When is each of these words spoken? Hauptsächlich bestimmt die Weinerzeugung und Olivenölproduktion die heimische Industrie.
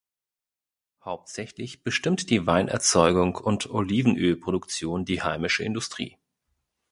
Hauptsächlich 1.05 1.83
bestimmt 1.83 2.31
die 2.31 2.47
Weinerzeugung 2.47 3.35
und 3.35 3.69
Olivenölproduktion 3.69 5.05
die 5.05 5.21
heimische 5.21 5.63
Industrie. 5.63 6.17